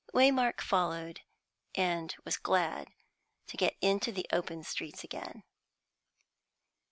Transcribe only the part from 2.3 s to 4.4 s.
glad to get into the